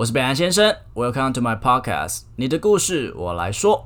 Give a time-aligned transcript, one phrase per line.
[0.00, 3.84] 我是北兰先生，Welcome to my podcast，你的故事我来说。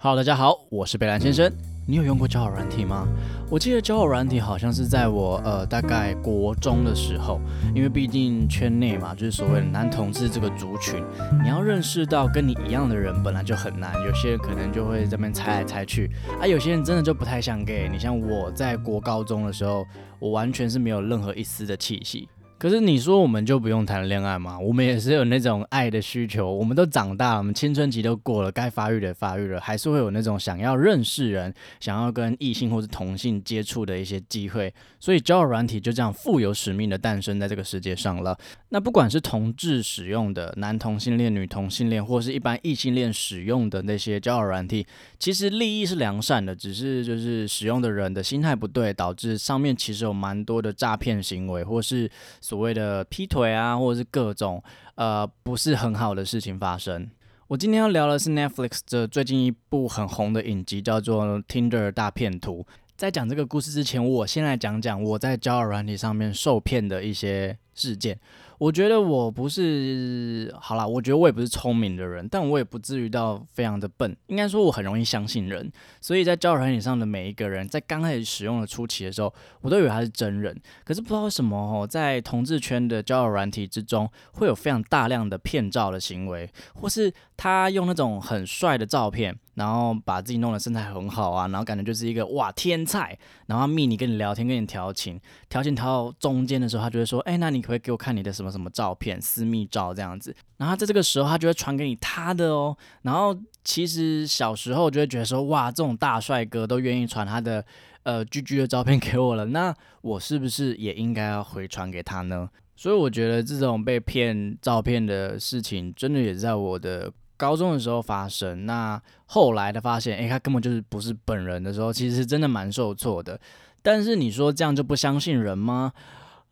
[0.00, 1.48] 好大家好，我是北兰先生。
[1.86, 3.06] 你有用过交友软体吗？
[3.50, 7.38] 我记得交友软体好像是在我呃大概国中的时候，
[7.74, 11.04] 因为毕竟圈内嘛，就是所谓男同志这个族群，
[11.42, 17.88] 你要认识到跟你一样的人本来就很难，有些人可能就会这边猜来猜去，啊，有些人真的就不太像 gay。
[17.92, 19.86] 你像我在国高中的时候，
[20.18, 22.28] 我完全是没有任何一丝的气息。
[22.64, 24.58] 可是你说我们就不用谈恋爱吗？
[24.58, 34.72] 我们也是有那种爱的需求，我们都长大了，我们青春期都过了，该发育的发育了，还是会有那种想要认识人、想要跟异性或是同性接触的一些机会。
[34.98, 38.34] 所以交友软体就这样富有使命的诞生在这个世界上了。
[38.70, 44.86] 那不管是同志使用的男同性恋、女同性恋，或是一般异性恋使用的那些交友软体，
[45.18, 52.10] 其实利益是良善的，只是就是使用的人的心态不对，导致上面其实有蛮多的诈骗行为，或是。
[52.54, 54.62] 所谓的劈腿啊，或者是各种
[54.94, 57.10] 呃不是很好的事情发生。
[57.48, 62.64] 我今天要聊的是 Netflix 的最近一部很红的影集，叫做《Tinder 大骗图》。
[62.96, 68.16] 在讲这个故事之前，我先来讲讲我在交友软体上面受骗的一些事件。
[68.64, 74.16] 我觉得我不是好啦，我觉得我也不是聪明的人，但我也不至于到非常的笨。
[74.28, 80.58] 应该说我很容易相信人，所以在交友软件上的每一个人，在刚开始使用的初期的时候，我都以为他是真人。
[80.82, 89.38] 可是不知道为什么哦，在同志圈的交友软体之中，会有非常大量的骗照的行为，或是他用那种很帅的照片。
[89.54, 93.16] 然后把自己弄得身材很好啊，然后感觉就是一个哇天才，
[93.46, 100.34] 然后密你跟你聊天，跟你调情，调情调到中间的时候，他就会说，哎，那你可不可以给我看你的什么什么照片，私密照这样子？
[100.56, 102.76] 然后在这个时候，他就会传给你他的哦。
[103.02, 107.64] 然后其实小时候就会觉得说，哇，这种大帅哥都愿意传他的
[108.02, 112.50] 呃 GG 的照片给我了，那我是不是也应该要回传给他呢？
[112.76, 117.12] 所以我觉得这种被骗照片的事情，真的也在我的。
[117.44, 123.38] 高中的时候发生，那后来的发现，诶，他根本就是不是本人的时候，其实真的蛮受挫的。
[123.82, 125.92] 但是你说这样就不相信人吗？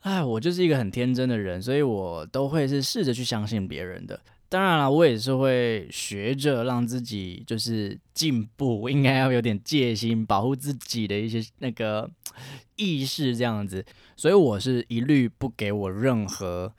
[0.00, 4.20] 哎，我就是一个很天真的人，所以我都会是试着去相信别人的。
[4.50, 12.10] 当然了，我也是会学着让自己就是进步，应该要有点戒心，保护自己的一些那个
[12.76, 13.82] 意识这样子。
[14.14, 16.70] 所以我是一律不给我任何。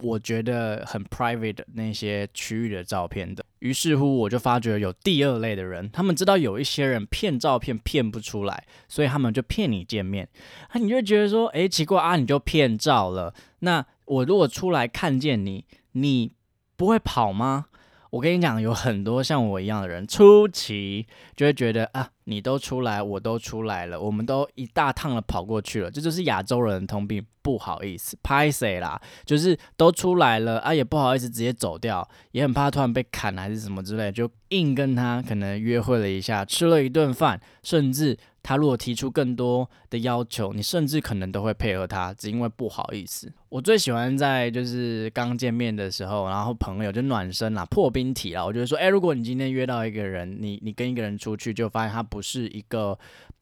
[0.00, 10.28] 我觉得很 private 的那些区域的照片的，于是乎我就发觉有第二类的人，他们知道有一些人骗照片骗不出来，所以他们就骗你见面，
[10.68, 16.32] 啊，你就觉得说，哎，奇怪啊，你就骗照了，那我如果出来看见你，你
[16.76, 17.64] 不会跑吗？
[18.10, 29.00] 我跟你讲，有很多像我一样的人，初期就会觉得啊，你都出来，我都出来了，我们都一大趟的跑过去了，这就是亚洲人的通病，不好意思，拍谁啦？
[29.24, 38.18] 就是都出来了啊，也不好意思直接走掉，也很怕突然被砍还是什么之类，就硬跟他可能约会了一下，吃了一顿饭，甚至。
[38.46, 43.32] 他如果提出更多的要求，你甚至可能都会配合他，只因为不好意思。
[43.48, 48.44] 我最喜欢在就是刚见面的时候，然后朋友就暖身啦、破冰体啦。
[48.44, 52.98] 我觉得说，哎，如果你今天约到一个人，你你跟一个人出去，就发现他不是一个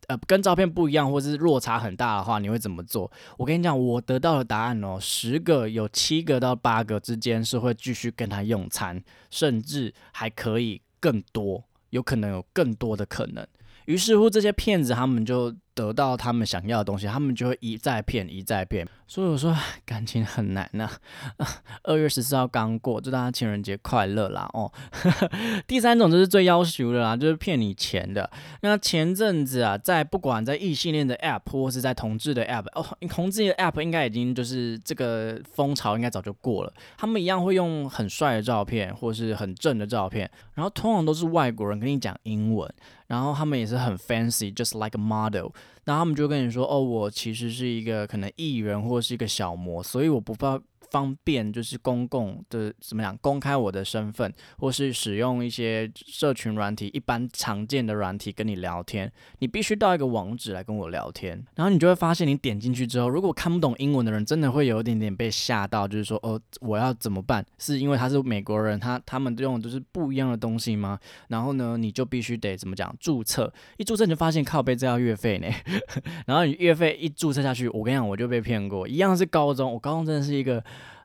[0.09, 3.11] 呃跟照片不一样，或是落差很大的话，你会怎么做？
[3.37, 13.47] 我跟你讲，我得到的答案哦，十个有七个到八个之间是会继续跟他用餐，甚至还可以更多，有可能有更多的可能。
[13.87, 18.87] 于是乎，这些骗子他们就得到他们想要的东西，他们就会一再骗，一再骗。
[19.13, 20.89] 所以我说感情很难呐。
[21.85, 24.49] 二月十四号刚过，祝大家情人节快乐啦！
[24.55, 24.73] 哦，
[25.69, 28.31] 第三种就是最要求的啦，就是骗你钱的。
[28.63, 36.73] 那前阵子啊，在不管在异性恋的 App 或是在同志的 App，哦，同志的 App 应该已经就是这个风潮应该早就过了。
[36.97, 42.67] 他们一样会用很帅的照片或是很正的照片，然后通常都是外国人跟你讲英文，
[43.09, 45.51] 然后他们也是很 fancy，just like a model。
[45.85, 50.61] 那他们就跟你说，哦，我其实是一个可能艺人或是一个小魔，所以我不怕
[50.93, 67.43] 方便就是公共的怎么讲公开我的身份，或是使用一些社群软体，一般常见的软体跟你聊天，你必须到一个网址来跟我聊天，然后你就会发现，你点进去之后，如果看不懂英文的人，真的会有一点点被吓到，就是说，哦，我要怎么办？
[67.57, 70.99] 是因为他是美国人，他他们用的就是不一样的东西吗？
[71.29, 75.49] 然后呢，你就必须得怎么讲注册，一注册你就发现靠背这要月费呢，
[76.27, 80.63] 然后你月费一注册下去，我跟你讲，我就被骗过，一样是高中，我高中真的是一个。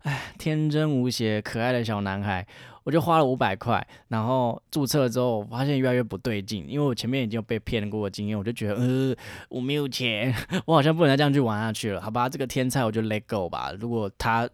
[0.08, 2.48] 哎，天真无邪、可爱的小男孩，
[2.86, 9.14] 我就花了五百块，然后注册之后，发现越来越不对劲，因为我前面已经有被骗过的经验，我就觉得，呃，
[9.50, 10.34] 我没有钱，
[10.66, 12.30] 我好像不能再这样去玩下去了，好吧？
[12.30, 13.74] 这个天才我就 let go 吧。
[13.78, 14.50] 如果他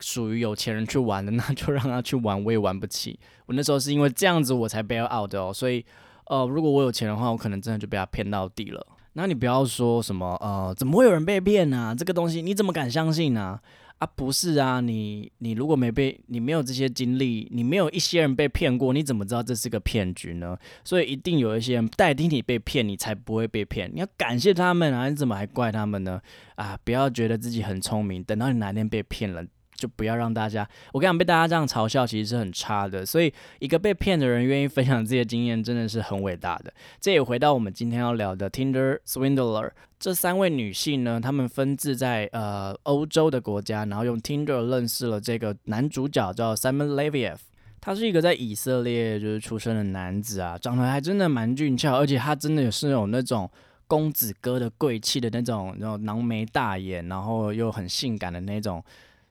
[0.00, 3.16] 属于有钱人去玩的，那就让他去玩，我也玩不起。
[3.46, 5.86] 我那时候是因为这样子我才 bail out 的哦，所以，
[6.26, 8.84] 呃，如果我有钱的话，我可能真的就被他骗到底了。
[9.12, 11.94] 那你不要说什么，呃，怎么会有人被骗呢？
[11.96, 13.60] 这个东西你怎么敢相信呢？
[13.98, 20.56] 啊不是啊，你你如果没被，你没有这些经历，你没有一些人被骗过，你怎么知道这是个骗局呢？
[20.84, 23.90] 所以一定有一些人代替你被骗，你才不会被骗。
[23.92, 26.20] 你要感谢他们啊，你怎么还怪他们呢？
[26.54, 29.44] 啊，不要觉得自己很聪明，等到你哪天被骗了。
[29.78, 33.06] 就不要让大家，我跟你讲，被大家这样嘲笑其实是很差的。
[33.06, 36.74] 所以，一个被骗的人愿意分享自己的经验，真的是很伟大的。
[37.00, 39.70] 这也回到我们今天要聊的 Tinder Swindler
[40.00, 47.36] 这三位女性呢，她们分自在呃欧洲的国家，然后用 Tinder 认识了这个男主角叫 Simon Leviev。
[47.80, 53.48] 他是一个在以色列就是出生的男子啊，长得还真的蛮俊俏，而且他真的也是有那种
[53.86, 58.82] 公子哥的贵气的那种，然后浓眉大眼，然后又很性感的那种。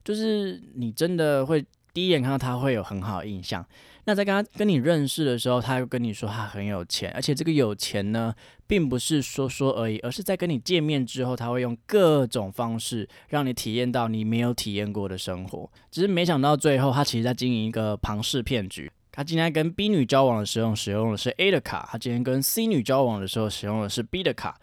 [0.07, 1.61] 就是你真的会
[1.93, 3.65] 第一眼看到他会有很好印象。
[4.05, 8.33] 那在跟他跟你认识的时候，他又跟你说他很有钱，而且这个有钱呢，
[8.65, 15.69] 并不是说说而已，而是在跟你见面之后，他会用各种方式让你体验到你没有体验过的生活。
[15.91, 18.89] 只是没想到最后，他其实在经营一个庞氏骗局。
[19.11, 24.57] 他今天跟 B 女交往的时候使用的是 A 的卡，他今天跟 C 女交往的时候使用的是 B 的卡。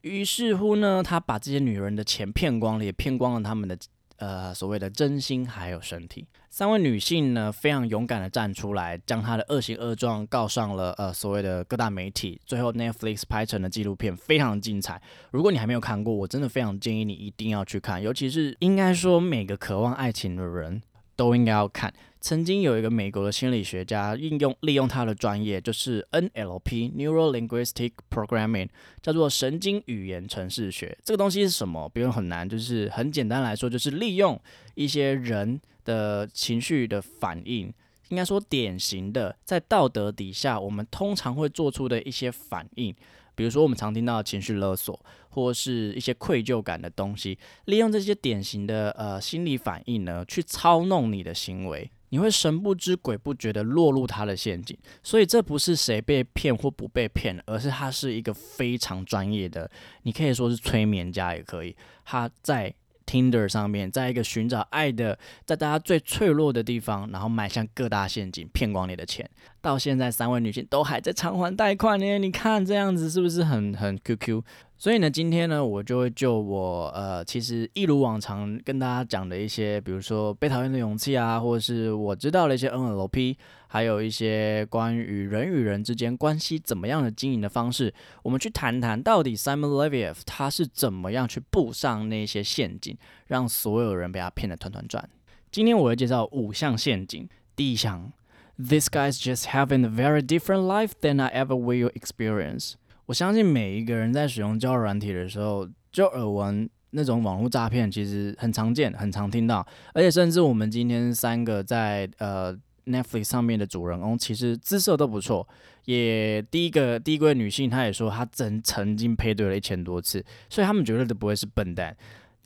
[0.00, 3.76] 于是乎呢，他把这些女人的钱骗光了，也骗光了他们的。
[4.18, 15.00] 呃，所谓的真心还有身体，三位女性呢非常勇敢的站出来，将她的恶行恶状告上了呃所谓的各大媒体，最后 Netflix 拍成的纪录片非常精彩。
[15.30, 20.80] 如果你还没有看过，我真的非常建议你一定要去看，尤其是应该说每个渴望爱情的人
[21.16, 21.92] 都应该要看。
[22.20, 28.68] 曾经有一个美国的心理学家应用利用他的专业，就是 NLP（Neuro Linguistic Programming），
[29.00, 30.98] 叫做神经语言程式学。
[31.04, 31.88] 这个东西是什么？
[31.88, 34.40] 不用很难，就是很简单来说，就是利用
[34.74, 37.72] 一些人的情绪的反应，
[38.08, 42.92] 应该说典型的在道德底下，我们通常会做出的一些反应。
[43.36, 44.98] 比如说，我们常听到的情绪勒索，
[45.36, 51.90] 或是一些愧疚感的东西，利用这些典型的呃心理反应呢，去操弄你的行为。
[52.08, 59.70] 你会神不知鬼不觉的落入他的陷阱，所以这不是谁被骗或不被骗，而是他是一个非常专业的，
[60.04, 61.76] 你可以说是催眠家也可以。
[62.04, 62.72] 他在
[63.04, 69.28] Tinder 上面，在一个寻找爱的，在大家最脆弱的地方，然后买向各大陷阱，骗光你的钱。
[69.66, 72.18] 到现在，三位女性都还在偿还贷款呢。
[72.18, 74.40] 你看这样子是不是很很 QQ？
[74.78, 83.34] 所以呢，今天呢，我就会就我呃，其实一如往常跟大家讲的一些，比如说被讨厌的勇气啊，或者是我知道的一些 NLP，
[83.66, 87.92] 还有一些关于人与人之间关系怎么样的经营的方式，
[88.22, 92.96] 我们去谈谈到底 Simon Leviev 他是怎么样去布上那些陷阱，
[93.26, 95.10] 让所有人被他骗得团团转。
[95.50, 98.12] 今天我会介绍五项陷阱，第一项
[98.58, 102.74] ，This guy's just having a very different life than I ever will experience。
[103.06, 109.66] 我相信每一个人在使用交友软体的时候，就耳闻那种网络诈骗，其实很常见，很常听到。
[109.92, 112.56] 而且甚至我们今天三个在呃
[112.86, 115.46] Netflix 上面的主人公，其实姿色都不错。
[115.84, 121.96] 也第一个第一位女性，她也说她曾曾经配对了一千多次，所以他们绝对都不会是笨蛋。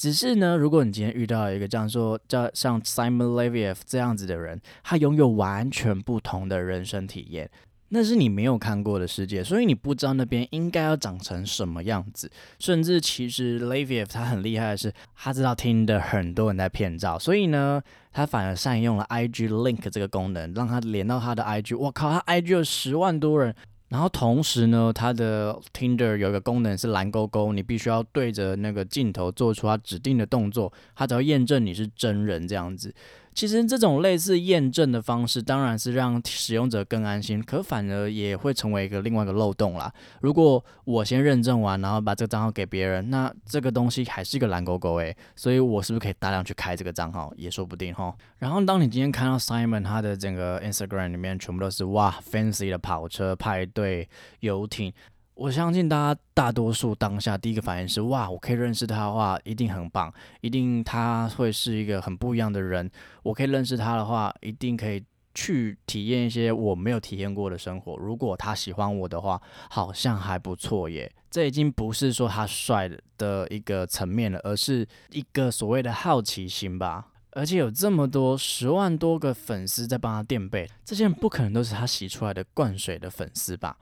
[0.00, 7.50] 只是呢，如果你今天遇到一个这样说叫像 Simon Leviev 这样子的人，他拥有完全不同的人生体验。
[7.90, 12.30] 那是你没有看过的世界，所以你不知道那边应该要长成什么样子。
[12.59, 21.76] 甚至其实 l a v i e 他很厉害的是，他知道听的很多人在骗照，所以呢，他反而善用了 IG Link 这个功能，让他连到他的 IG。
[21.76, 23.54] 我靠，他 IG 有十万多人。
[23.91, 32.95] 然后同时呢，它的 Tinder 有一个功能是蓝勾勾，你必须要对着那个镜头做出它指定的动作，它只要验证你是真人这样子。
[33.33, 39.93] 其实这种类似验证的方式，当然是让使用者更安心，可反而也会成为一个另外一个漏洞啦。
[40.21, 48.15] 如果我先认证完，然后把这个账号给别人，那这个东西还是一个蓝勾勾诶，所以我是不是可以大量去开这个账号，也说不定哈。
[48.39, 54.09] 然后当你今天看到 Simon 他的整个 Instagram 里面全部都是哇 fancy 的跑车、派对、
[54.41, 54.93] 游艇。
[55.41, 62.91] 我相信大家大多数当下第一个反应是哇，我可以认识他的话，一定很棒，一定他会是一个很不一样的人。
[63.23, 65.03] 我可以认识他的话，一定可以
[65.35, 67.97] 去体验一些我没有体验过的生活。
[67.97, 71.11] 如果他喜欢我的话，好像还不错耶。
[71.31, 77.07] 这已经不是说他帅的一个层面了，而是一个所谓的好奇心吧。
[77.31, 83.79] 而且有这么多十万多个粉丝在帮他垫背，这些人不可能都是他洗出来的灌水的粉丝吧？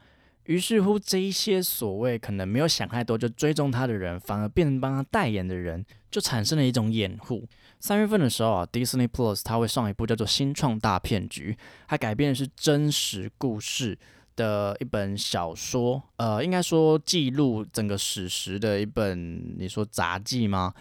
[0.49, 7.47] 于是乎，这一些所谓可能没有想太多就追踪他的人，反而变成帮他代言的人，就产生了一种掩护。
[7.79, 11.53] 三月份的时候啊，Disney Plus 它会上一部叫做《新创大骗局》，
[11.87, 13.99] 它改编的是真实故事
[14.37, 20.73] 的一本小说，呃，应该说记录整个史实的一本，你说杂记吗？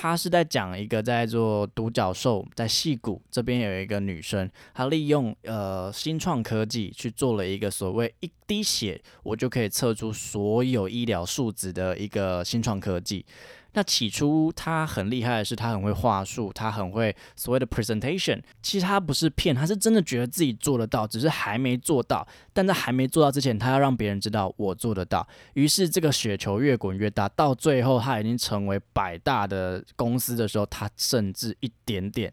[0.00, 13.26] 他是在讲一个在做独角兽，在戏谷这边有一个女生，她利用呃新创科技去做了一个所谓一滴血我就可以测出所有医疗数值的一个新创科技。
[13.74, 18.40] 那起初他很厉害的是，他很会话术，他很会所谓的 presentation。
[18.62, 22.26] 其实他不是骗，他是真的觉得自己做得到，只是还没做到。
[22.52, 25.26] 但在还没做到之前，他要让别人知道我做得到。
[25.54, 32.32] 于是这个雪球越滚越大，到最后他已经成为百大的公司的时候，他甚至一点点。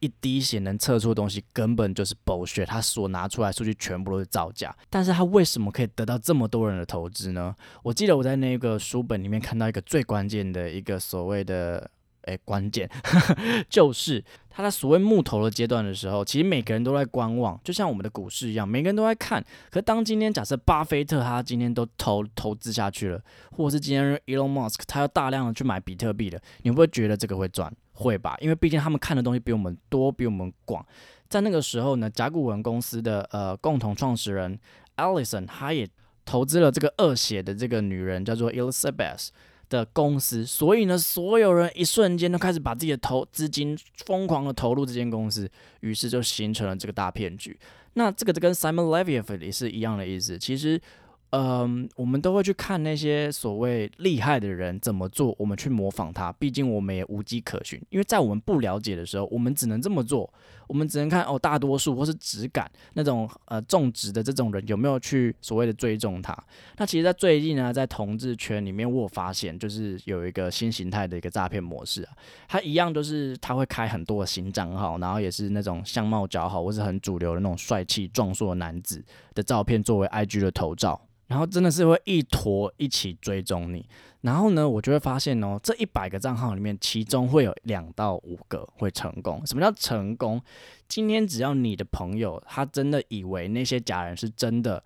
[0.00, 4.74] 一滴血能测出的东西根本就是 bullshit，他所拿出来数据全部都是造假。
[4.90, 7.54] 但是他为什么可以得到这么多人的投资呢？
[7.82, 11.90] 我记得我在那个书本里面看到一个最关键的一个所谓的
[12.22, 12.90] 诶关键，
[13.70, 19.44] 就是他在所谓木头的阶段的时候，其实每个人都在观望，就像我们的股市一样，每个人都在看。
[19.70, 23.22] 可当今天假设巴菲特他今天都投投资下去了，
[23.52, 27.72] 或者是今天 Elon Musk 他要大量的去买比特币了，你会不会觉得这个会赚？
[27.96, 30.86] 会吧，因为毕竟他们看的东西比我们多，比我们广。
[31.28, 34.56] 在那个时候呢，甲骨文公司的呃共同创始人
[34.96, 35.88] Alison，他也
[36.24, 39.28] 投资了这个恶血的这个女人叫做 Elizabeth
[39.68, 45.50] 的公司，所以呢，所有人一瞬间都开始把自己的投资金疯狂的投入这间公司，
[45.80, 47.58] 于是就形成了这个大骗局。
[47.94, 50.80] 那这个跟 Simon Leviev 也是一样的意思，其实。
[51.30, 56.32] 嗯，我们都会去看那些所谓厉害的人怎么做，我们去模仿他。
[56.32, 60.32] 毕竟我们也无迹可寻，因为在我们不了解的时候，我们只能这么做。
[60.66, 66.36] 我们只能看哦，大多数或是质感那种呃种植的这种人有没有去所谓的追踪他。
[66.76, 72.12] 那其实，在最近呢，在同志圈里面，我有发现就是有一个新形态的一个诈骗模式啊，
[72.48, 79.04] 他一样就是他会开很多的新账号，然后也是那种相貌姣好或是很主流的那种帅气壮硕的男子
[79.34, 81.00] 的照片作为 IG 的头照。
[81.28, 83.84] 然后真的是会一坨一起追踪你，
[84.20, 89.44] 然后呢，我就会发现哦，这一百个账号里面，其中会有两到五个会成功。
[89.44, 90.40] 什么叫成功？
[90.88, 94.80] 今天只要你的朋友他真的以为那些假人是真的，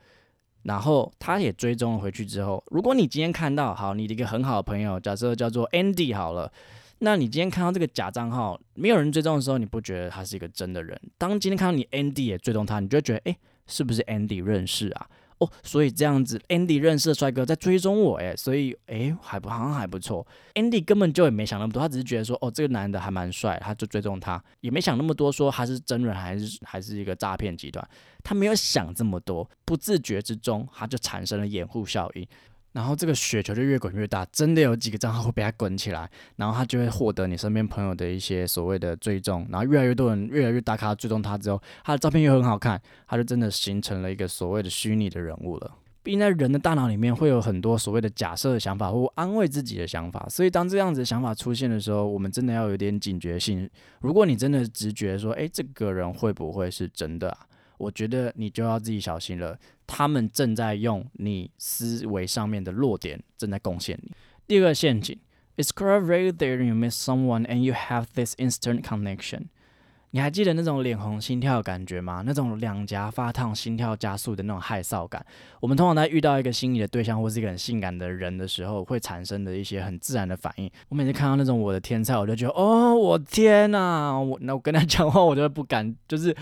[0.62, 6.50] 然后他也追踪了回去之后，如果你今天看到好你的一个很好的朋友，假设叫做 Andy 好了，
[7.00, 10.98] 那你今天看到这个假账号没有人追踪的时候，你不觉得他是一个真的人？
[11.18, 15.06] 当今天看到你 Andy 也追踪他，你就会觉得哎，是不是 Andy 认识啊？
[15.40, 20.26] 哦，所以这样子，Andy 认识的帅哥在追踪我，哎，所以哎，还不好像还不错。
[20.54, 27.86] Andy 根本就也没想那么多，他只是觉得说，哦，这个男的还蛮帅，他就追踪他，也没想那么多，说他是真人还是还是一个诈骗集团，
[28.22, 32.26] 他没有想这么多，不自觉之中，他就产生了掩护效应。
[32.72, 45.74] 然后这个雪球就越滚越大，真的有几个账号会被他滚起来，然后他就会获得你身边朋友的一些所谓的追踪，然后越来越多人越来越大咖追踪他之后，他的照片又很好看，他就真的形成了一个所谓的虚拟的人物了。
[46.02, 53.68] 毕竟在人的大脑里面会有很多所谓的假设的想法或安慰自己的想法，所以当这样子的想法出现的时候，我们真的要有点警觉性。
[54.00, 57.40] 如果你真的直觉说，诶，这个人会不会是真的啊？
[57.76, 59.58] 我觉得你就要自己小心了，
[59.90, 64.12] 他们正在用你思维上面的弱点，正在贡献你。
[64.46, 65.18] 第二个陷阱
[65.56, 69.48] ，It's quite rare that you meet someone and you have this instant connection。
[70.12, 72.22] 你还记得那种脸红心跳的感觉吗？
[72.26, 75.24] 那种两颊发烫、心跳加速的那种害臊感。
[75.60, 80.68] 我们通常在遇到一个心仪的对象或是一个很性感的人的时候，会产生的一些很自然的反应。
[80.88, 84.18] 我每次看到那种我的天才，我就觉得，哦，我天哪！
[84.18, 86.36] 我那我跟他讲话，我就不敢，就是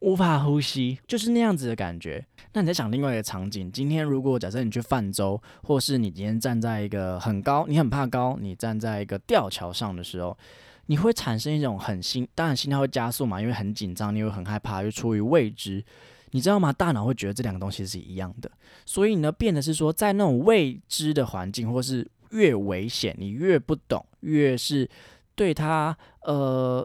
[0.00, 2.24] 无法呼吸，就是那样子的感觉。
[2.54, 10.34] 那你在想另外一个场景，今天如果假设你去泛舟，或是你今天站在一个很高，你很怕高，你站在一个吊桥上的时候。
[10.90, 15.84] 你会产生一种很心，当然心跳会加速嘛，因为很紧张，你会很害怕，又出于未知，
[16.32, 16.72] 你知道吗？
[16.72, 18.50] 大脑会觉得这两个东西是一样的，
[18.84, 24.90] 所以呢，变的是说，在那种未知的环境，或是越危险，你越不懂，越是
[25.36, 26.84] 对他呃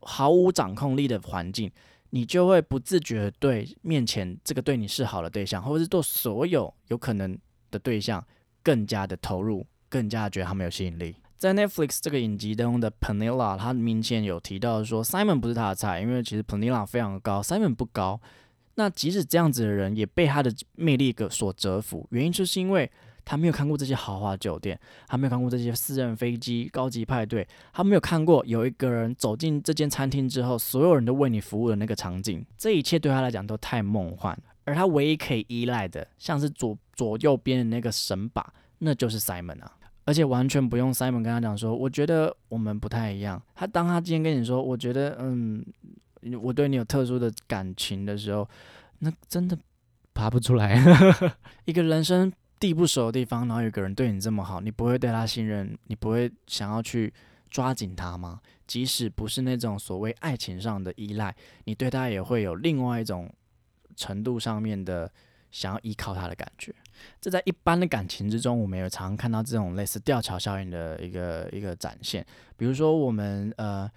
[0.00, 1.72] 毫无掌控力的环境，
[2.10, 7.34] 你就会不自觉对面前这个对你示好的对象，或者是对所有有可能
[7.70, 8.22] 的对象，
[8.62, 11.16] 更加的投入，更加觉得他们有吸引力。
[11.36, 18.20] 在 Netflix 这个影集当中的 Penilla，他明显有提到说 Simon 不是他的菜，因为其实 Penilla 非常高，Simon 不高。
[18.76, 22.90] 那即使这样子的人也被他的魅力所折服，原因就是因为
[23.24, 24.78] 他没有看过这些豪华酒店，
[25.08, 32.44] 他没有看过这些私人飞机、高级派对，他没有看过有一个人走进这间餐厅之后，所有人都为你服务的那个场景。
[32.58, 39.72] 这一切对他来讲都太梦幻，而他唯一可以依赖的，像是左左右边的那个神把，那就是 Simon 啊。
[40.06, 43.42] 而且完全不用 Simon 跟他讲说，我觉得我们不太一样。
[43.56, 45.66] 他当他今天跟你说，我觉得嗯，
[46.40, 48.48] 我对你有特殊的感情的时候，
[49.00, 49.58] 那真的
[50.14, 50.80] 爬不出来。
[51.66, 57.12] 一个人生地不熟的地方，然后有个人对你这么好，你不会对他信任，你不会想要去
[57.50, 58.40] 抓紧他吗？
[58.66, 61.34] 即使不是那种所谓爱情上的依赖，
[61.64, 63.28] 你对他也会有另外一种
[63.96, 65.10] 程度上面的。
[65.56, 66.74] 想要依靠他的感觉，
[67.20, 72.24] 这在一般的感情之中，我们也常看到这种类似吊桥效应的一个一个展现。
[72.56, 73.90] 比如说，我们呃。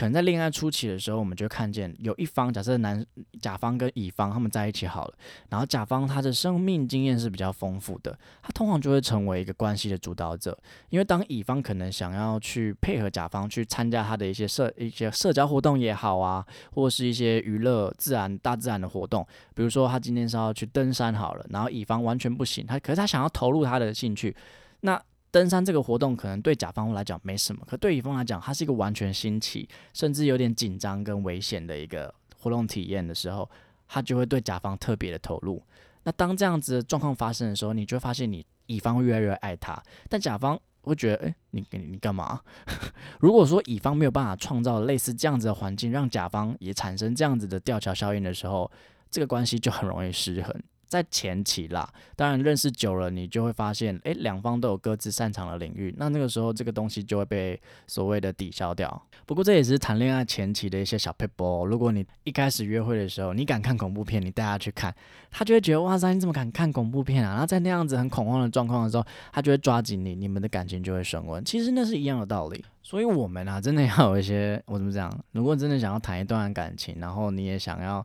[0.00, 3.04] 可能在恋爱初期的时候，我们就看见有一方，假设男
[3.38, 5.14] 甲方跟乙方他们在一起好了，
[5.50, 10.58] 然后甲方他的生命经验是比较丰富的，他通常就会成为一个关系的主导者。
[10.88, 16.42] 因为当乙方可能想要去配合甲方去参加他的一些社一些社交活动也好啊，
[16.72, 24.34] 或是一些娱乐自然大自然的活动，比如说他今天是要去登山好了，然后乙方完全不行，他可是他想要投入他的兴趣，
[24.80, 24.98] 那。
[25.30, 33.48] 登山这个活动可能对甲方来讲没什么，可对乙方来讲，它是一个完全新奇，甚至有点紧张跟危险的一个活动体验的时候，
[33.86, 35.62] 他就会对甲方特别的投入。
[36.02, 42.40] 那当这样子的状况发生的时候，你就会发现你乙方越来越爱他，但甲方会觉得，哎，你你你干嘛？
[43.20, 48.70] 如果说乙方没有办法创造类似这样子的环境，让甲方也产生这样子的吊桥效应的时候，
[49.10, 50.62] 这个关系就很容易失衡。
[50.90, 59.00] 在前期啦，当然认识久了，你就会发现，诶，两方都有各自擅长的领域，那那个时候这个东西就会被所谓的抵消掉。
[59.24, 61.64] 不过这也是谈恋爱前期的一些小 paper。
[61.64, 64.92] 如果你一开始约会的时候，你敢看恐怖片，你带他去看，
[65.30, 67.34] 他就会觉得哇塞，你怎么敢看恐怖片啊？
[67.34, 71.44] 然后在那样子很恐慌的状况的时候，他就会抓紧你，你们的感情就会升温。
[71.44, 72.64] 其实那是一样的道理。
[72.82, 75.08] 所以我们啊，真的要有一些，我怎么讲？
[75.30, 78.04] 如果真的想要谈一段感情，然后你也想要。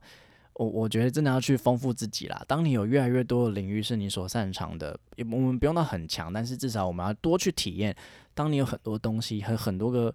[0.56, 2.44] 我我觉得真的要去丰富自己啦。
[2.48, 7.96] 当你有越来越多的领域是你所擅长的，也我们不用到很强，但是至少我们要多去体验。
[8.34, 10.14] 当你有很多东西和很多个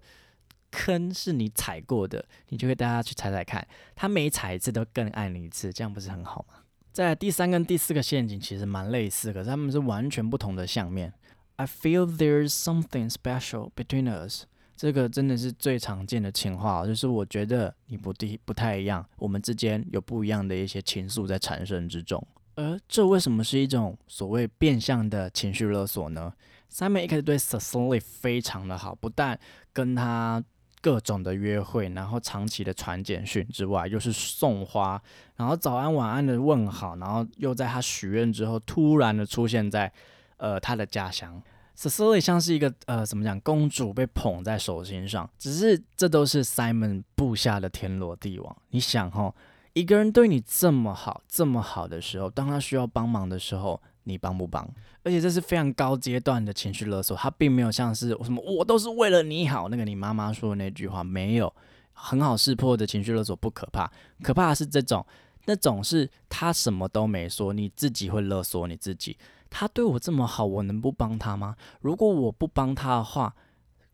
[0.71, 6.55] 坑是你踩过的，你就会带他去踩踩看，他每踩一次都更爱你一次，这样不是很好吗？
[6.93, 11.13] 在第三跟第四个陷阱其实蛮类似，可是他们是完全不同的相面。
[11.57, 14.45] I feel there's something special between us.
[14.81, 22.27] 这个真的是最常见的情话，就是我觉得你不地不太一样，我们之间有不一样的一些情愫在产生之中。
[22.55, 26.33] 而这为什么是一种所谓变相的情绪勒索呢
[26.73, 29.39] ？Simon 一开始对 Cecily 非常的好，不但
[29.75, 30.43] 跟他
[30.81, 34.99] 各种的约会，然后长期的传简讯之外，又是送花，
[35.37, 39.93] 然后早安晚安的问好，然后又在他许愿之后突然的出现在
[40.39, 41.43] 呃他的家乡。
[41.81, 48.55] Cecily 像是一个呃，怎么讲，公主被捧在手心上，只是这都是 Simon 布下的天罗地网。
[48.69, 49.35] 你想哈，
[49.73, 54.69] 一个人对你这么好，这么好的时候，当他需要帮忙的时候，你帮不帮？
[55.05, 61.51] 而且这是非常高阶段的情绪勒索，他并没有像是什么我都是为了你好，那个你妈妈说的那句话没有
[61.95, 63.91] 很好识破的情绪勒索不可怕，
[64.23, 65.07] 可怕的是这种，
[65.47, 69.17] 那种是他什么都没说，你自己会勒索你自己。
[69.51, 71.57] 他对我这么好，我能不帮他吗？
[71.81, 73.35] 如果我不帮他的话，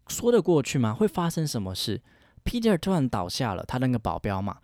[0.07, 0.93] 说得过去吗？
[0.93, 2.01] 会发生什么事
[2.45, 4.59] ？Peter 突然倒下了，他那个保镖嘛，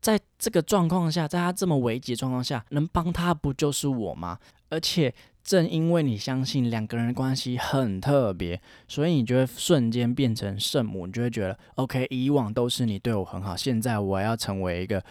[0.00, 4.38] 在这个状况下，在他这么危急状况下，能帮他不就是我吗？
[4.70, 5.14] 而且。
[5.44, 15.02] 正因为你相信两个人的关系很特别，所以你就会瞬间变成圣母，你就会觉得，OK，以往都是你对我很好，现在我要成为一个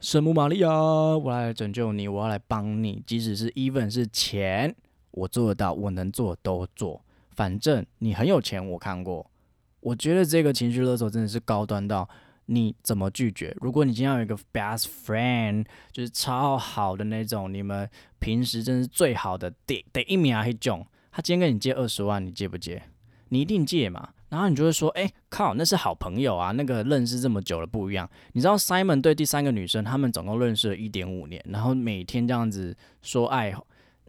[0.00, 4.74] 圣母玛利亚，我来拯救你，我要来帮你，即使是 even 是钱，
[5.10, 9.30] 我做得到，我能做都做，反正你很有钱，我看过，
[9.80, 12.08] 我觉得这个情绪勒索真的是高端到。
[12.46, 13.56] 你怎么拒绝？
[13.60, 22.82] 如果你今天有一个 best friend，就是超好的那种，你们平时真是最好的，得得一米啊黑种，他今天跟你借二十万，你借不借？
[23.30, 24.10] 你一定借嘛。
[24.28, 28.08] 然后你就会说，哎靠，那是好朋友啊，那个认识这么久了不一样。
[28.32, 33.54] 你知道 Simon 对第三个女生，他们总共认识了一点五年，然后每天这样子说爱，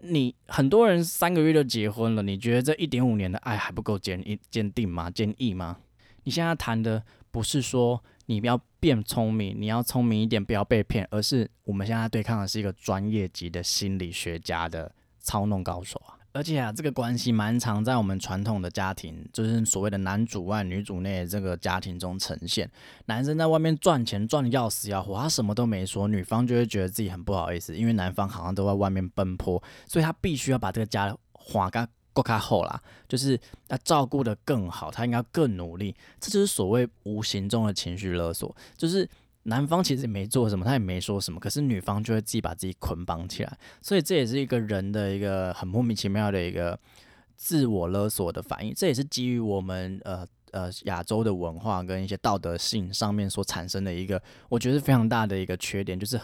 [0.01, 5.09] 你很多人三个月就结婚了，你觉得这一点五年的爱还不够坚一坚定吗？
[5.09, 5.77] 坚毅吗？
[6.23, 8.03] 你现在谈的不是说。
[8.27, 11.07] 你要变聪明，你要聪明一点，不要被骗。
[11.11, 16.13] 而是我们现在对抗的是一个专业级的心理学家的操弄高手啊！
[16.33, 22.69] 而且啊，这个关系蛮常在我们传统的家庭，就是所谓的男主外女主内这个家庭中呈现。
[23.05, 35.95] 男生在外面赚钱赚的要死要活，他什么都没说，女方就会觉得自己很不好意思，因为男方好像都在外面奔波，所以他必须要把这个家花该够卡后啦，就是要照顾的更好，他应该更努力。
[36.19, 39.07] 这就是所谓无形中的情绪勒索，就是
[39.43, 43.57] 男方其实也没做什么，他也没说什么，可是女方就会自己把自己捆绑起来。
[43.81, 46.79] 所以这也是一个人的一个很莫名其妙的一个
[47.35, 48.73] 自我勒索的反应。
[48.75, 50.25] 这也是基于我们呃。
[50.51, 56.19] 呃，亚洲的文化跟一些道德性上面所产生的一个，我觉得非常大的一个缺点，就是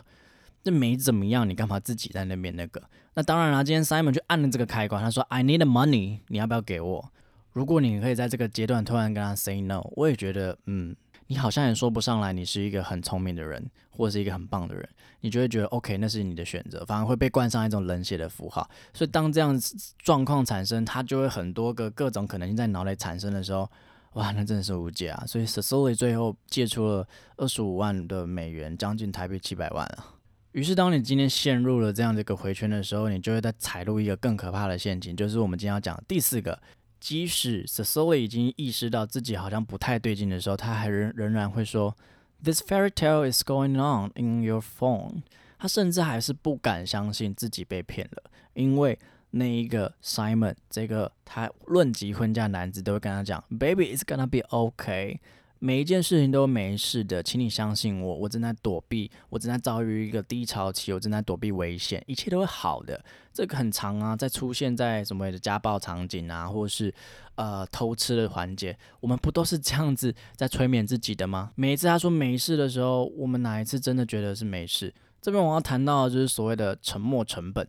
[0.63, 2.81] 这没怎么样，你干嘛自己在那边那个？
[3.15, 7.11] 那当然啦，今天 Simon 就按了这个开关，他说 I need money，你要不要给我？
[7.51, 10.95] 如果你可以在这个阶段突然跟他 say no，我也觉得，嗯，
[11.27, 18.67] 你好像也说不上来，你是一个很聪明的人，或者是一个很棒的人，你就会觉得 OK，那是你的选择，反而会被冠上一种冷血的符号。
[18.93, 19.59] 所以当这样
[19.99, 23.69] 状况产生，他就会很多个各种可能性在脑袋产生的时候。
[24.13, 25.23] 哇，那真的是无解啊！
[25.25, 30.05] 所以 s o l y 最后借出了二十五万的美元，将近台币七百万啊。
[30.53, 36.57] 于是，当你今天陷入了这样的一个回圈的时候，你就会在踩入一个更可怕的陷阱，就是我们今天要讲的第四个。
[36.99, 41.95] 即使 s o l y 已经意识到自己好像不太对劲的时候，他还仍仍然会说
[42.43, 45.23] ：“This fairy tale is going on in your phone。”
[45.59, 48.97] 他甚至还是不敢相信自己被骗了，因为。
[49.35, 55.17] 那一个 Simon，这个他论及婚嫁男子都会跟他讲，Baby is gonna be okay，
[55.65, 63.01] 每一件事情都没事的，请你相信我，我正在躲避，我正在遭遇一个低潮期，我正在躲避危险，一切都会好的。
[63.33, 66.93] 这个很长啊，在出现在什么的家暴场景啊，或是
[67.35, 71.53] 呃偷吃的环节，我们不都是这样子在催眠自己的吗？
[71.55, 74.93] 每一次他说没事的时候，我们哪一次真的觉得是没事？
[75.21, 77.65] 这边我要谈到的就是所谓的沉默成本。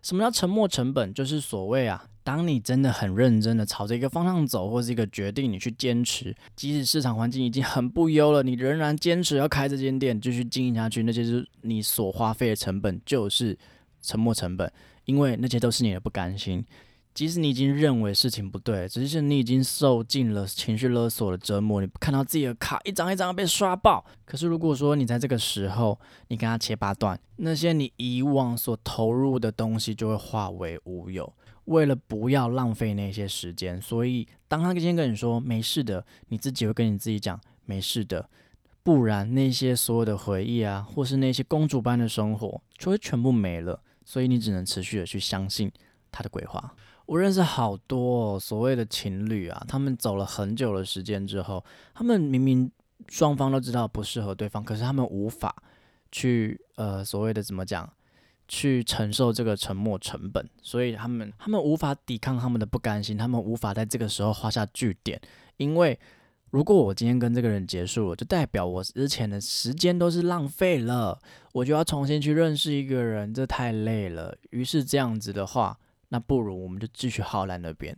[0.00, 1.12] 什么叫沉没成本？
[1.12, 13.56] 就是所谓啊，当你真的很认真的朝着一个方向走，或是一个决定，你去坚持，即使市场环境已经很不优了，你仍然坚持要开这间店，继续经营下去，那就是你所花费的成本，就是
[14.00, 14.72] 沉没成本，
[15.04, 16.64] 因为那些都是你的不甘心。
[17.12, 24.04] 即使你已经认为事情不对，只是你已经受尽了情绪勒索的折磨，你看到自己的卡一张一张被刷爆。
[24.24, 31.32] 可是如果说你在这个时候，你跟他切八段，那些你以往所投入的东西就会化为乌有。
[31.66, 38.28] 为了不要浪费那些时间，所以当他先跟你说没事的，你自己会跟你自己讲没事的，
[38.82, 43.80] 不然那些所有的回忆啊，或是那些公主般的生活就会全部没了。
[44.04, 45.72] 所以你只能持续的去相信
[46.12, 46.74] 他的鬼话。
[47.06, 52.70] 我认识好多所谓的情侣啊，他们走了很久的时间之后，他们明明
[53.08, 55.54] 双方都知道不适合对方，可是他们无法
[56.12, 57.90] 去呃所谓的怎么讲，
[58.48, 65.20] 去承受这个沉默成本，所以他们他们无法抵抗他们的不甘心，他们无法在这个时候画下句点，
[65.56, 65.98] 因为
[66.50, 71.18] 如果我今天跟这个人结束了，就代表我之前的时间都是浪费了，
[71.52, 74.36] 我就要重新去认识一个人，这太累了。
[74.50, 75.78] 于是这样子的话。
[76.10, 77.96] 那不如我们就继续耗在那边，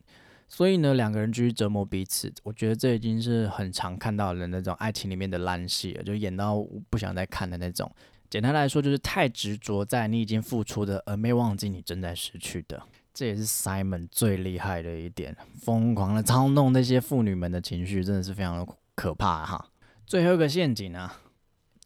[0.48, 2.32] 所以呢，两个人继续折磨彼此。
[2.44, 7.90] 我觉得这已经是很常看到的那种爱情里面的烂戏了，就演到不想再看的那种。
[8.28, 12.82] 简单来说，就是太执着在你已经付出的，而没忘记你正在失去的。
[13.14, 19.70] 这也是 Simon 最厉害的一点，疯狂的操弄那些妇女们的情绪，真的是非常的可怕哈。
[20.04, 21.20] 最后一个陷阱啊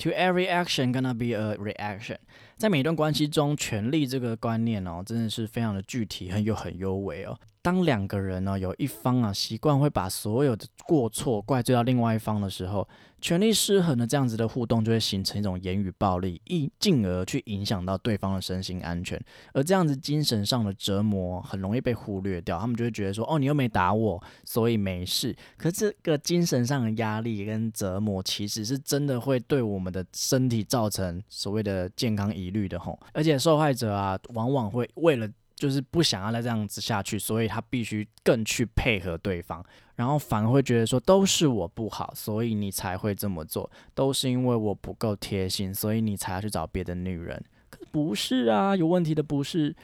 [0.01, 2.17] ，To every action gonna be a reaction。
[2.57, 7.39] 在每段关系中，权力这个观念哦，真的是非常的具体，很有很优美哦。
[7.63, 12.89] 当两个人呢，有一方啊习惯会把所有的过错怪罪到另外一方的时候，
[13.21, 19.21] 权力失衡的这样子的互动就会形成一种言语暴力，一进而去影响到对方的身心安全。
[19.53, 25.37] 而这样子精神上的折磨很容易被忽略掉，他们就会觉得说，哦，你又没打我，所以没事。
[25.59, 32.99] 可这个精神上的压力跟折磨，其实是真的会对我们的身体造成所谓的健康疑虑的吼。
[33.13, 35.29] 而且受害者啊，往往会为了
[35.61, 39.63] 就是不想要再这样子下去，所以他必须更去配合对方，
[39.95, 47.41] 然后反而会觉得说都是我不好，所以你才会这么做，都是因为我不够贴心，所以你才要去找别的女人。
[47.69, 49.77] 可不是啊，有问题的不是。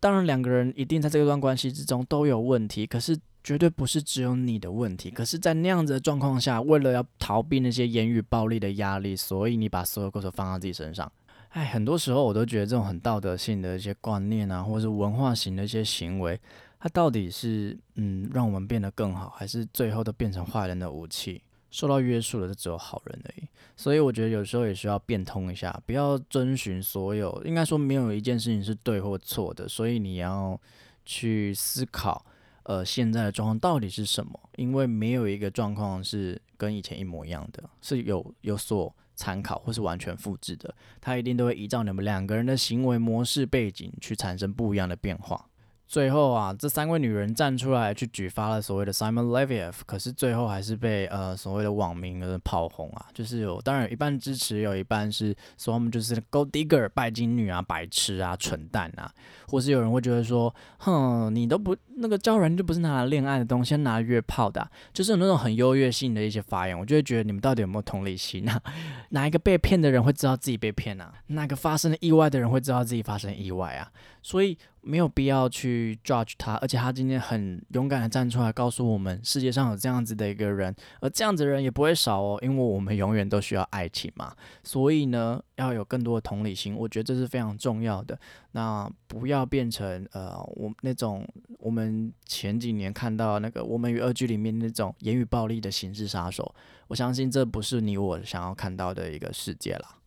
[0.00, 5.10] 当然两个人一定在这段关系之中都有问题，可是绝对不是只有你的问题。
[5.10, 11.10] 可是，在那样子的状况下，为了要逃避那些言语暴力的压力，所以你把所有过错放到自己身上。
[11.50, 16.38] 哎，很多时候我都觉得这种很道德性的一些观念啊，或者是文化型的一些行为，
[16.78, 21.42] 它到底是嗯让我们变得更好，还是最后都变成坏人的武器？
[21.70, 23.48] 受到约束的就只有好人而已。
[23.76, 29.68] 所以我觉得有时候也需要变通一下，不要遵循所有，应该说没有一件事情是对或错的。
[29.68, 30.58] 所以你要
[31.04, 32.24] 去思考，
[32.64, 34.38] 呃，现在的状况到底是什么？
[34.56, 38.94] 因为没有一个状况是跟以前一模一样的，是有有所。
[39.18, 45.47] 参考或是完全复制的，它一定都会依照你们两个人的行为模式背景去产生不一样的变化。
[45.88, 59.10] 最后啊，这三位女人站出来去举发了所谓的 Simon Leviev，可是最后还是被呃所谓的网民的炮轰啊，就是有当然有一半支持，有一半是说他们就是 Gold Digger 拜金女啊、白痴啊、蠢蛋啊，
[59.48, 68.60] 或是有人会觉得说，哼，你都不那个教人就不是拿来恋爱的东西，拿来约炮的，就是有那种很优越性的一些发言，我就会觉得你们到底有没有同理心啊？
[69.08, 71.14] 哪一个被骗的人会知道自己被骗啊？
[71.28, 73.90] 哪个发生了意外的人会知道自己发生意外啊？
[74.22, 74.58] 所以。
[74.88, 84.34] 没有必要去 judge 他，而且他今天很勇敢的站出来告诉我们，世界上有这样子的一个人，而这样子的人也不会少哦，因为我们永远都需要爱情嘛。
[84.64, 88.18] 所以呢，要有更多的同理心，我觉得这是非常重要的。
[88.52, 91.22] 那不要变成呃，我那种
[91.58, 96.54] 我们前几年看到那个《我们与恶剧》里面那种言语暴力的刑事杀手，
[96.86, 99.97] 我相信这不是你我想要看到的一个世界了。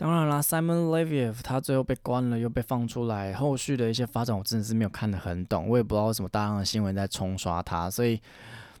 [0.00, 8.18] 当然啦，Simon Leviev 他最后被关了，又被放出来，后续的一些发展我真的是没有看得很懂，我也不知道为什么大量的新闻在冲刷他，所以，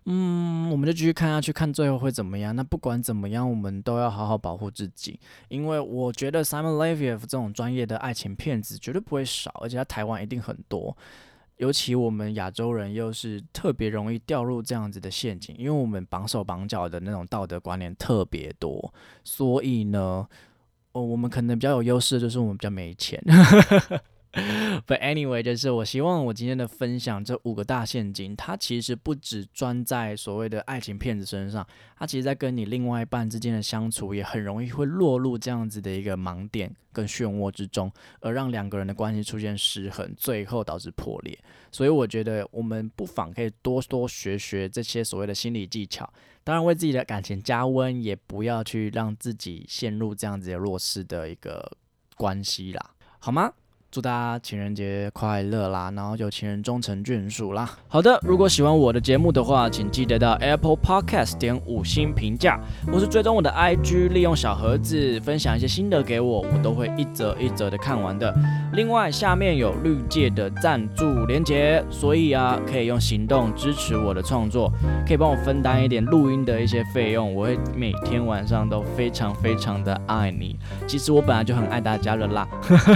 [0.06, 2.56] 嗯，我们就继续看下去，看最后会怎么样。
[2.56, 10.96] 那不管怎么样，我们都要好好保护自己，因为我觉得 Simon Leviev 这种专业的爱情骗子绝对不会少，而且在台湾一定很多，
[11.58, 20.26] 尤其我们亚洲人又是特别容易掉入这样子的陷阱，因为我们绑手绑脚的那种道德观念特别多，所以呢。
[20.92, 23.22] 哦，我们可能比较有优势，就是我们比较没钱。
[24.86, 31.66] But anyway，就是我希望我今天的分享这五个大陷阱，它其实不只专在所谓的爱情骗子身上，
[31.98, 41.36] 它其实在跟你另外一半之间的相处，也很容易会落入这样子的一个盲点跟漩涡之中，而让两个人的关系出现失衡，最后导致破裂。
[41.72, 46.08] 所以我觉得我们不妨可以多多学学这些所谓的心理技巧，
[46.50, 51.76] 当然为自己的感情加温，也不要去让自己陷入这样子的弱势的一个
[52.16, 53.52] 关系啦，好吗？
[53.90, 55.92] 祝大家情人节快乐啦！
[55.96, 57.68] 然后有情人终成眷属啦。
[57.88, 68.32] 好的，如果喜欢我的节目的话，请记得到 Apple Podcast 点五星评价，或是追踪我的 IG，利用小盒子分享一些心得给我，我都会一则一则的看完的。
[68.74, 74.72] 另外，下面有绿界的赞助连结，所以啊，可以用行动支持我的创作，
[75.04, 77.34] 可以帮我分担一点录音的一些费用。
[77.34, 80.56] 我会每天晚上都非常非常的爱你。
[80.86, 82.46] 其实我本来就很爱大家了啦。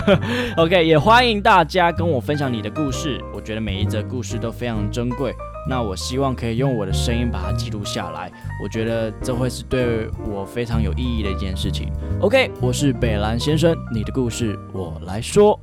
[0.56, 0.83] OK。
[0.84, 5.34] 也欢迎大家跟我分享你的故事，我觉得每一则故事都非常珍贵。
[5.66, 8.30] 那我希望可以用我的声音把它记录下来，
[8.62, 11.90] 我觉得这会是对我非常有意义的一件事情。
[12.20, 15.58] OK，我是北兰先生，你的故事我来说。